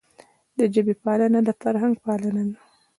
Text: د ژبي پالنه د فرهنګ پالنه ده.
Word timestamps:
د 0.57 0.59
ژبي 0.73 0.95
پالنه 1.03 1.39
د 1.47 1.49
فرهنګ 1.61 1.95
پالنه 2.05 2.43
ده. 2.49 2.55